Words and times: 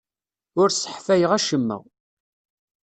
Ur 0.61 0.69
sseḥfayeɣ 0.71 1.31
acemma. 1.37 1.77